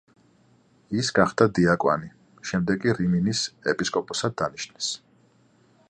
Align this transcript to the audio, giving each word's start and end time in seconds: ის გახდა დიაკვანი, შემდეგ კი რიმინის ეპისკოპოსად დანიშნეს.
ის 1.01 1.11
გახდა 1.17 1.45
დიაკვანი, 1.59 2.09
შემდეგ 2.53 2.81
კი 2.87 2.97
რიმინის 3.01 3.43
ეპისკოპოსად 3.75 4.39
დანიშნეს. 4.43 4.91